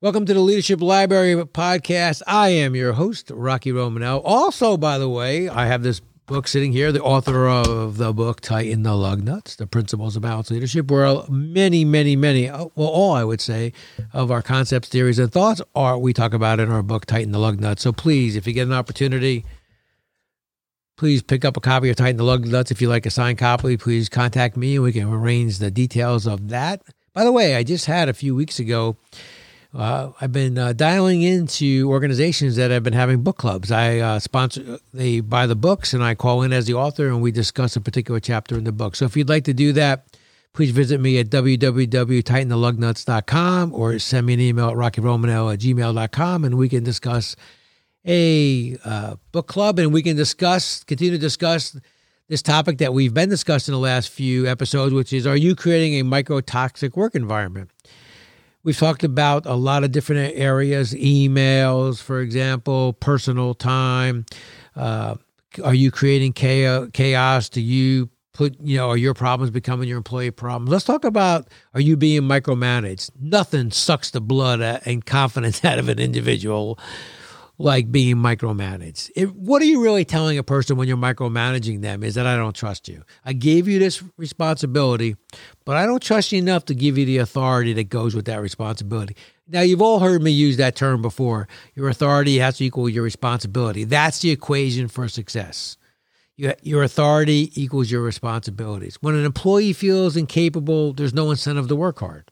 Welcome 0.00 0.26
to 0.26 0.34
the 0.34 0.38
Leadership 0.38 0.80
Library 0.80 1.34
podcast. 1.34 2.22
I 2.24 2.50
am 2.50 2.76
your 2.76 2.92
host, 2.92 3.32
Rocky 3.34 3.72
Romanella. 3.72 4.22
Also, 4.24 4.76
by 4.76 4.96
the 4.96 5.08
way, 5.08 5.48
I 5.48 5.66
have 5.66 5.82
this 5.82 6.00
book 6.26 6.46
sitting 6.46 6.70
here, 6.70 6.92
the 6.92 7.02
author 7.02 7.48
of 7.48 7.96
the 7.96 8.12
book 8.12 8.40
Tighten 8.40 8.84
the 8.84 8.94
Lug 8.94 9.24
Nuts, 9.24 9.56
The 9.56 9.66
Principles 9.66 10.14
of 10.14 10.22
Balanced 10.22 10.52
Leadership, 10.52 10.88
where 10.88 11.24
many, 11.28 11.84
many, 11.84 12.14
many, 12.14 12.48
uh, 12.48 12.66
well, 12.76 12.86
all 12.86 13.12
I 13.14 13.24
would 13.24 13.40
say, 13.40 13.72
of 14.12 14.30
our 14.30 14.40
concepts, 14.40 14.88
theories, 14.88 15.18
and 15.18 15.32
thoughts 15.32 15.60
are 15.74 15.98
we 15.98 16.12
talk 16.12 16.32
about 16.32 16.60
in 16.60 16.70
our 16.70 16.84
book 16.84 17.04
Tighten 17.04 17.32
the 17.32 17.40
Lug 17.40 17.58
Nuts. 17.58 17.82
So 17.82 17.90
please, 17.90 18.36
if 18.36 18.46
you 18.46 18.52
get 18.52 18.68
an 18.68 18.74
opportunity, 18.74 19.44
please 20.96 21.24
pick 21.24 21.44
up 21.44 21.56
a 21.56 21.60
copy 21.60 21.90
of 21.90 21.96
Tighten 21.96 22.18
the 22.18 22.22
Lug 22.22 22.46
Nuts. 22.46 22.70
If 22.70 22.80
you 22.80 22.88
like 22.88 23.04
a 23.04 23.10
signed 23.10 23.38
copy, 23.38 23.76
please 23.76 24.08
contact 24.08 24.56
me 24.56 24.76
and 24.76 24.84
we 24.84 24.92
can 24.92 25.12
arrange 25.12 25.58
the 25.58 25.72
details 25.72 26.24
of 26.24 26.50
that. 26.50 26.82
By 27.14 27.24
the 27.24 27.32
way, 27.32 27.56
I 27.56 27.64
just 27.64 27.86
had 27.86 28.08
a 28.08 28.14
few 28.14 28.36
weeks 28.36 28.60
ago 28.60 28.96
uh, 29.78 30.12
I've 30.20 30.32
been 30.32 30.58
uh, 30.58 30.72
dialing 30.72 31.22
into 31.22 31.88
organizations 31.88 32.56
that 32.56 32.72
have 32.72 32.82
been 32.82 32.94
having 32.94 33.22
book 33.22 33.36
clubs. 33.36 33.70
I 33.70 33.98
uh, 33.98 34.18
sponsor, 34.18 34.80
they 34.92 35.20
buy 35.20 35.46
the 35.46 35.54
books, 35.54 35.94
and 35.94 36.02
I 36.02 36.16
call 36.16 36.42
in 36.42 36.52
as 36.52 36.66
the 36.66 36.74
author, 36.74 37.06
and 37.06 37.22
we 37.22 37.30
discuss 37.30 37.76
a 37.76 37.80
particular 37.80 38.18
chapter 38.18 38.58
in 38.58 38.64
the 38.64 38.72
book. 38.72 38.96
So 38.96 39.04
if 39.04 39.16
you'd 39.16 39.28
like 39.28 39.44
to 39.44 39.54
do 39.54 39.72
that, 39.74 40.18
please 40.52 40.72
visit 40.72 41.00
me 41.00 41.20
at 41.20 41.28
www.tightenthelugnuts.com 41.28 43.72
or 43.72 44.00
send 44.00 44.26
me 44.26 44.34
an 44.34 44.40
email 44.40 44.70
at 44.70 44.74
rockyromanell 44.74 45.54
at 45.54 45.60
gmail.com, 45.60 46.44
and 46.44 46.58
we 46.58 46.68
can 46.68 46.82
discuss 46.82 47.36
a 48.04 48.76
uh, 48.84 49.14
book 49.30 49.46
club, 49.46 49.78
and 49.78 49.92
we 49.92 50.02
can 50.02 50.16
discuss, 50.16 50.82
continue 50.82 51.12
to 51.12 51.18
discuss 51.18 51.78
this 52.26 52.42
topic 52.42 52.78
that 52.78 52.92
we've 52.92 53.14
been 53.14 53.28
discussing 53.28 53.70
the 53.72 53.78
last 53.78 54.08
few 54.08 54.48
episodes, 54.48 54.92
which 54.92 55.12
is: 55.12 55.24
Are 55.24 55.36
you 55.36 55.54
creating 55.54 56.00
a 56.00 56.04
microtoxic 56.04 56.96
work 56.96 57.14
environment? 57.14 57.70
We've 58.64 58.76
talked 58.76 59.04
about 59.04 59.46
a 59.46 59.54
lot 59.54 59.84
of 59.84 59.92
different 59.92 60.34
areas 60.36 60.92
emails, 60.94 62.02
for 62.02 62.20
example, 62.20 62.92
personal 62.94 63.54
time. 63.54 64.26
Uh, 64.74 65.16
are 65.64 65.74
you 65.74 65.90
creating 65.90 66.32
chaos? 66.32 67.48
Do 67.48 67.60
you 67.60 68.10
put, 68.32 68.56
you 68.60 68.76
know, 68.76 68.90
are 68.90 68.96
your 68.96 69.14
problems 69.14 69.50
becoming 69.50 69.88
your 69.88 69.98
employee 69.98 70.30
problems? 70.30 70.70
Let's 70.70 70.84
talk 70.84 71.04
about 71.04 71.48
are 71.74 71.80
you 71.80 71.96
being 71.96 72.22
micromanaged? 72.22 73.10
Nothing 73.20 73.70
sucks 73.70 74.10
the 74.10 74.20
blood 74.20 74.60
and 74.60 75.04
confidence 75.04 75.64
out 75.64 75.78
of 75.78 75.88
an 75.88 75.98
individual 75.98 76.78
like 77.60 77.90
being 77.90 78.16
micromanaged. 78.16 79.10
It, 79.16 79.34
what 79.34 79.60
are 79.60 79.66
you 79.66 79.82
really 79.82 80.04
telling 80.04 80.38
a 80.38 80.44
person 80.44 80.76
when 80.76 80.86
you're 80.86 80.96
micromanaging 80.96 81.82
them 81.82 82.04
is 82.04 82.14
that 82.14 82.26
I 82.26 82.36
don't 82.36 82.54
trust 82.54 82.88
you. 82.88 83.02
I 83.24 83.32
gave 83.32 83.66
you 83.66 83.80
this 83.80 84.02
responsibility, 84.16 85.16
but 85.64 85.76
I 85.76 85.84
don't 85.84 86.02
trust 86.02 86.30
you 86.30 86.38
enough 86.38 86.64
to 86.66 86.74
give 86.74 86.96
you 86.96 87.04
the 87.04 87.18
authority 87.18 87.72
that 87.72 87.88
goes 87.88 88.14
with 88.14 88.26
that 88.26 88.40
responsibility. 88.40 89.16
Now, 89.48 89.62
you've 89.62 89.82
all 89.82 89.98
heard 89.98 90.22
me 90.22 90.30
use 90.30 90.56
that 90.58 90.76
term 90.76 91.02
before. 91.02 91.48
Your 91.74 91.88
authority 91.88 92.38
has 92.38 92.58
to 92.58 92.64
equal 92.64 92.88
your 92.88 93.02
responsibility. 93.02 93.82
That's 93.84 94.20
the 94.20 94.30
equation 94.30 94.86
for 94.86 95.08
success. 95.08 95.76
Your 96.36 96.84
authority 96.84 97.50
equals 97.60 97.90
your 97.90 98.02
responsibilities. 98.02 98.98
When 99.00 99.16
an 99.16 99.24
employee 99.24 99.72
feels 99.72 100.16
incapable, 100.16 100.92
there's 100.92 101.14
no 101.14 101.32
incentive 101.32 101.66
to 101.66 101.74
work 101.74 101.98
hard. 101.98 102.30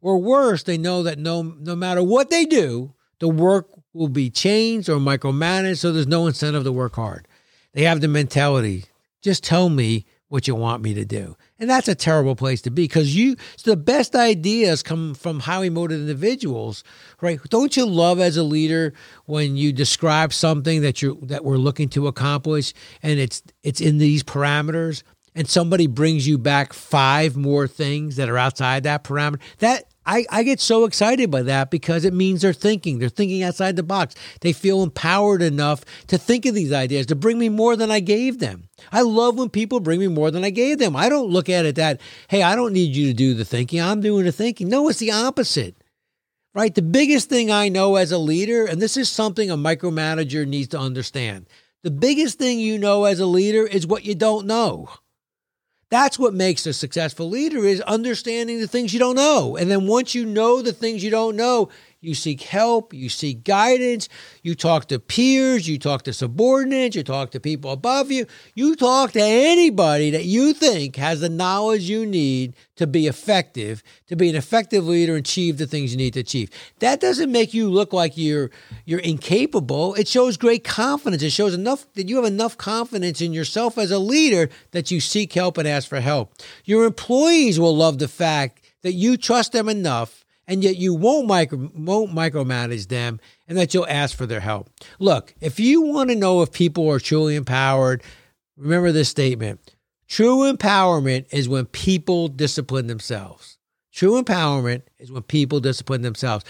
Or 0.00 0.18
worse, 0.18 0.64
they 0.64 0.78
know 0.78 1.04
that 1.04 1.20
no, 1.20 1.42
no 1.42 1.76
matter 1.76 2.02
what 2.02 2.30
they 2.30 2.44
do, 2.44 2.94
the 3.20 3.28
work 3.28 3.68
will 3.92 4.08
be 4.08 4.30
changed 4.30 4.88
or 4.88 4.96
micromanaged, 4.96 5.78
so 5.78 5.92
there's 5.92 6.06
no 6.06 6.26
incentive 6.26 6.64
to 6.64 6.72
work 6.72 6.96
hard. 6.96 7.26
They 7.72 7.82
have 7.84 8.00
the 8.00 8.08
mentality, 8.08 8.84
just 9.22 9.44
tell 9.44 9.68
me 9.68 10.06
what 10.28 10.46
you 10.46 10.54
want 10.54 10.82
me 10.82 10.94
to 10.94 11.04
do. 11.04 11.36
And 11.58 11.68
that's 11.68 11.88
a 11.88 11.94
terrible 11.94 12.36
place 12.36 12.60
to 12.62 12.70
be 12.70 12.84
because 12.84 13.16
you 13.16 13.36
so 13.56 13.70
the 13.70 13.76
best 13.76 14.14
ideas 14.14 14.82
come 14.82 15.14
from 15.14 15.40
highly 15.40 15.70
motivated 15.70 16.08
individuals, 16.08 16.84
right? 17.20 17.40
Don't 17.48 17.76
you 17.76 17.86
love 17.86 18.20
as 18.20 18.36
a 18.36 18.42
leader 18.42 18.92
when 19.24 19.56
you 19.56 19.72
describe 19.72 20.32
something 20.32 20.82
that 20.82 21.00
you're 21.02 21.16
that 21.22 21.44
we're 21.44 21.56
looking 21.56 21.88
to 21.90 22.06
accomplish 22.06 22.74
and 23.02 23.18
it's 23.18 23.42
it's 23.62 23.80
in 23.80 23.98
these 23.98 24.22
parameters 24.22 25.02
and 25.34 25.48
somebody 25.48 25.86
brings 25.86 26.26
you 26.26 26.36
back 26.36 26.72
five 26.72 27.36
more 27.36 27.66
things 27.66 28.16
that 28.16 28.28
are 28.28 28.38
outside 28.38 28.82
that 28.82 29.04
parameter? 29.04 29.40
That 29.58 29.84
I, 30.08 30.24
I 30.30 30.42
get 30.42 30.58
so 30.58 30.86
excited 30.86 31.30
by 31.30 31.42
that 31.42 31.70
because 31.70 32.06
it 32.06 32.14
means 32.14 32.40
they're 32.40 32.54
thinking. 32.54 32.98
They're 32.98 33.10
thinking 33.10 33.42
outside 33.42 33.76
the 33.76 33.82
box. 33.82 34.14
They 34.40 34.54
feel 34.54 34.82
empowered 34.82 35.42
enough 35.42 35.84
to 36.06 36.16
think 36.16 36.46
of 36.46 36.54
these 36.54 36.72
ideas, 36.72 37.04
to 37.06 37.14
bring 37.14 37.38
me 37.38 37.50
more 37.50 37.76
than 37.76 37.90
I 37.90 38.00
gave 38.00 38.38
them. 38.38 38.70
I 38.90 39.02
love 39.02 39.36
when 39.36 39.50
people 39.50 39.80
bring 39.80 40.00
me 40.00 40.08
more 40.08 40.30
than 40.30 40.44
I 40.44 40.50
gave 40.50 40.78
them. 40.78 40.96
I 40.96 41.10
don't 41.10 41.28
look 41.28 41.50
at 41.50 41.66
it 41.66 41.74
that, 41.74 42.00
hey, 42.28 42.42
I 42.42 42.56
don't 42.56 42.72
need 42.72 42.96
you 42.96 43.08
to 43.08 43.12
do 43.12 43.34
the 43.34 43.44
thinking. 43.44 43.82
I'm 43.82 44.00
doing 44.00 44.24
the 44.24 44.32
thinking. 44.32 44.70
No, 44.70 44.88
it's 44.88 44.98
the 44.98 45.12
opposite. 45.12 45.76
Right? 46.54 46.74
The 46.74 46.80
biggest 46.80 47.28
thing 47.28 47.50
I 47.50 47.68
know 47.68 47.96
as 47.96 48.10
a 48.10 48.18
leader, 48.18 48.64
and 48.64 48.80
this 48.80 48.96
is 48.96 49.10
something 49.10 49.50
a 49.50 49.58
micromanager 49.58 50.48
needs 50.48 50.68
to 50.68 50.78
understand. 50.78 51.46
The 51.82 51.90
biggest 51.90 52.38
thing 52.38 52.58
you 52.58 52.78
know 52.78 53.04
as 53.04 53.20
a 53.20 53.26
leader 53.26 53.66
is 53.66 53.86
what 53.86 54.06
you 54.06 54.14
don't 54.14 54.46
know. 54.46 54.88
That's 55.90 56.18
what 56.18 56.34
makes 56.34 56.66
a 56.66 56.74
successful 56.74 57.30
leader 57.30 57.64
is 57.64 57.80
understanding 57.80 58.60
the 58.60 58.66
things 58.66 58.92
you 58.92 58.98
don't 58.98 59.16
know. 59.16 59.56
And 59.56 59.70
then 59.70 59.86
once 59.86 60.14
you 60.14 60.26
know 60.26 60.60
the 60.60 60.72
things 60.74 61.02
you 61.02 61.10
don't 61.10 61.34
know, 61.34 61.70
you 62.00 62.14
seek 62.14 62.42
help, 62.42 62.94
you 62.94 63.08
seek 63.08 63.42
guidance, 63.42 64.08
you 64.42 64.54
talk 64.54 64.86
to 64.86 65.00
peers, 65.00 65.68
you 65.68 65.78
talk 65.78 66.02
to 66.02 66.12
subordinates, 66.12 66.94
you 66.94 67.02
talk 67.02 67.32
to 67.32 67.40
people 67.40 67.72
above 67.72 68.12
you, 68.12 68.24
you 68.54 68.76
talk 68.76 69.10
to 69.12 69.20
anybody 69.20 70.10
that 70.10 70.24
you 70.24 70.52
think 70.52 70.94
has 70.94 71.20
the 71.20 71.28
knowledge 71.28 71.82
you 71.82 72.06
need 72.06 72.54
to 72.76 72.86
be 72.86 73.08
effective, 73.08 73.82
to 74.06 74.14
be 74.14 74.28
an 74.28 74.36
effective 74.36 74.86
leader 74.86 75.16
and 75.16 75.26
achieve 75.26 75.58
the 75.58 75.66
things 75.66 75.90
you 75.90 75.98
need 75.98 76.14
to 76.14 76.20
achieve. 76.20 76.50
That 76.78 77.00
doesn't 77.00 77.32
make 77.32 77.52
you 77.52 77.68
look 77.68 77.92
like 77.92 78.16
you're 78.16 78.50
you're 78.84 79.00
incapable. 79.00 79.94
It 79.94 80.06
shows 80.06 80.36
great 80.36 80.62
confidence. 80.62 81.22
It 81.24 81.30
shows 81.30 81.52
enough 81.52 81.92
that 81.94 82.08
you 82.08 82.14
have 82.16 82.24
enough 82.24 82.56
confidence 82.56 83.20
in 83.20 83.32
yourself 83.32 83.76
as 83.76 83.90
a 83.90 83.98
leader 83.98 84.48
that 84.70 84.92
you 84.92 85.00
seek 85.00 85.32
help 85.32 85.58
and 85.58 85.66
ask 85.66 85.88
for 85.88 86.00
help. 86.00 86.32
Your 86.64 86.84
employees 86.84 87.58
will 87.58 87.76
love 87.76 87.98
the 87.98 88.06
fact 88.06 88.60
that 88.82 88.92
you 88.92 89.16
trust 89.16 89.50
them 89.50 89.68
enough 89.68 90.24
and 90.48 90.64
yet 90.64 90.76
you 90.76 90.94
won't 90.94 91.28
micro 91.28 91.70
won't 91.74 92.10
micromanage 92.10 92.88
them 92.88 93.20
and 93.46 93.56
that 93.56 93.72
you'll 93.72 93.86
ask 93.86 94.16
for 94.16 94.26
their 94.26 94.40
help. 94.40 94.70
Look, 94.98 95.34
if 95.40 95.60
you 95.60 95.82
want 95.82 96.10
to 96.10 96.16
know 96.16 96.42
if 96.42 96.50
people 96.50 96.90
are 96.90 96.98
truly 96.98 97.36
empowered, 97.36 98.02
remember 98.56 98.90
this 98.90 99.10
statement. 99.10 99.76
True 100.08 100.50
empowerment 100.50 101.26
is 101.32 101.48
when 101.48 101.66
people 101.66 102.28
discipline 102.28 102.86
themselves. 102.86 103.58
True 103.92 104.20
empowerment 104.20 104.82
is 104.98 105.12
when 105.12 105.22
people 105.22 105.60
discipline 105.60 106.02
themselves. 106.02 106.44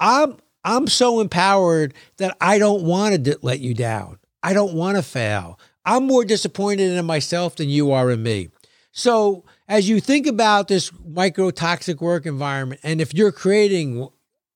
I'm 0.00 0.38
I'm 0.64 0.88
so 0.88 1.20
empowered 1.20 1.94
that 2.16 2.36
I 2.40 2.58
don't 2.58 2.82
want 2.82 3.24
to 3.24 3.38
let 3.42 3.60
you 3.60 3.74
down. 3.74 4.18
I 4.42 4.52
don't 4.52 4.74
want 4.74 4.96
to 4.96 5.02
fail. 5.02 5.60
I'm 5.84 6.06
more 6.06 6.24
disappointed 6.24 6.90
in 6.90 7.06
myself 7.06 7.54
than 7.54 7.68
you 7.68 7.92
are 7.92 8.10
in 8.10 8.22
me. 8.22 8.48
So 8.96 9.44
as 9.68 9.88
you 9.90 10.00
think 10.00 10.26
about 10.26 10.68
this 10.68 10.90
microtoxic 10.90 12.00
work 12.00 12.24
environment, 12.24 12.80
and 12.82 12.98
if 12.98 13.12
you're 13.12 13.30
creating 13.30 14.08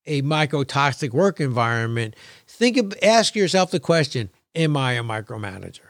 a 0.06 0.22
microtoxic 0.22 1.10
work 1.10 1.40
environment, 1.40 2.16
think 2.48 2.78
of, 2.78 2.94
ask 3.02 3.36
yourself 3.36 3.70
the 3.70 3.78
question, 3.78 4.30
am 4.54 4.78
I 4.78 4.94
a 4.94 5.02
micromanager? 5.02 5.88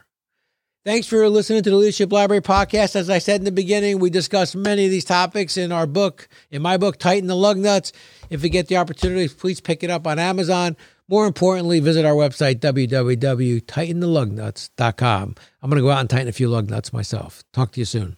Thanks 0.83 1.07
for 1.07 1.29
listening 1.29 1.63
to 1.63 1.69
the 1.69 1.77
Leadership 1.77 2.11
Library 2.11 2.41
podcast. 2.41 2.97
As 2.97 3.09
I 3.09 3.19
said 3.19 3.39
in 3.39 3.45
the 3.45 3.53
beginning, 3.53 3.99
we 3.99 4.09
discuss 4.09 4.53
many 4.53 4.83
of 4.83 4.91
these 4.91 5.05
topics 5.05 5.55
in 5.55 5.71
our 5.71 5.87
book, 5.87 6.27
in 6.49 6.61
my 6.61 6.75
book, 6.75 6.97
Tighten 6.97 7.29
the 7.29 7.37
Lug 7.37 7.55
Nuts. 7.55 7.93
If 8.29 8.43
you 8.43 8.49
get 8.49 8.67
the 8.67 8.75
opportunity, 8.75 9.29
please 9.29 9.61
pick 9.61 9.81
it 9.81 9.89
up 9.89 10.05
on 10.05 10.19
Amazon. 10.19 10.75
More 11.07 11.25
importantly, 11.25 11.79
visit 11.79 12.03
our 12.03 12.15
website, 12.15 12.55
www.tightenthelugnuts.com. 12.55 15.35
I'm 15.61 15.69
going 15.69 15.77
to 15.77 15.83
go 15.83 15.91
out 15.91 16.01
and 16.01 16.09
tighten 16.09 16.27
a 16.27 16.33
few 16.33 16.49
lug 16.49 16.69
nuts 16.69 16.91
myself. 16.91 17.45
Talk 17.53 17.71
to 17.71 17.79
you 17.79 17.85
soon. 17.85 18.17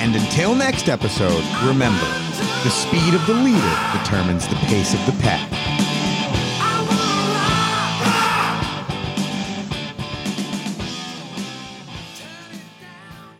And 0.00 0.14
until 0.14 0.54
next 0.54 0.88
episode, 0.88 1.44
remember 1.66 2.06
the 2.62 2.70
speed 2.70 3.14
of 3.14 3.26
the 3.26 3.34
leader 3.34 3.76
determines 3.98 4.46
the 4.46 4.54
pace 4.66 4.94
of 4.94 5.04
the 5.06 5.12
pack. 5.20 5.67